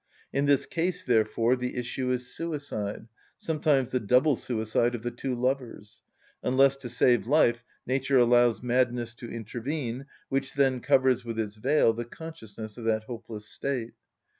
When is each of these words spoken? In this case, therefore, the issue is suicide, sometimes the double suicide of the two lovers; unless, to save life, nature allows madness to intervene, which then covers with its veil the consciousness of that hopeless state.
In 0.33 0.47
this 0.47 0.65
case, 0.65 1.03
therefore, 1.03 1.55
the 1.55 1.75
issue 1.75 2.09
is 2.11 2.33
suicide, 2.33 3.05
sometimes 3.37 3.91
the 3.91 3.99
double 3.99 4.35
suicide 4.35 4.95
of 4.95 5.03
the 5.03 5.11
two 5.11 5.35
lovers; 5.35 6.01
unless, 6.41 6.75
to 6.77 6.89
save 6.89 7.27
life, 7.27 7.63
nature 7.85 8.17
allows 8.17 8.63
madness 8.63 9.13
to 9.13 9.29
intervene, 9.29 10.07
which 10.27 10.55
then 10.55 10.79
covers 10.79 11.23
with 11.23 11.39
its 11.39 11.55
veil 11.57 11.93
the 11.93 12.05
consciousness 12.05 12.79
of 12.79 12.85
that 12.85 13.03
hopeless 13.03 13.45
state. 13.45 13.93